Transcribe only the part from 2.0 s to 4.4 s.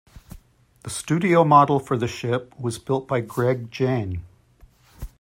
ship was built by Greg Jein.